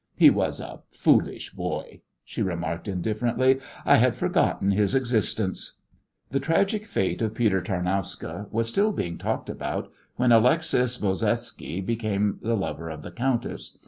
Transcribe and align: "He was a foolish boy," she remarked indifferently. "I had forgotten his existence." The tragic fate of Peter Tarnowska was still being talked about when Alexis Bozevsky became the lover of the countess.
"He 0.15 0.31
was 0.31 0.59
a 0.59 0.79
foolish 0.89 1.51
boy," 1.51 2.01
she 2.25 2.41
remarked 2.41 2.87
indifferently. 2.87 3.59
"I 3.85 3.97
had 3.97 4.15
forgotten 4.15 4.71
his 4.71 4.95
existence." 4.95 5.73
The 6.31 6.39
tragic 6.39 6.87
fate 6.87 7.21
of 7.21 7.35
Peter 7.35 7.61
Tarnowska 7.61 8.47
was 8.51 8.67
still 8.67 8.93
being 8.93 9.19
talked 9.19 9.47
about 9.47 9.91
when 10.15 10.31
Alexis 10.31 10.97
Bozevsky 10.97 11.81
became 11.81 12.39
the 12.41 12.57
lover 12.57 12.89
of 12.89 13.03
the 13.03 13.11
countess. 13.11 13.77